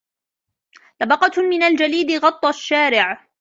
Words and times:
طبقة 0.99 1.41
من 1.41 1.63
الجليد 1.63 2.23
غًطى 2.25 2.49
الشارع. 2.49 3.27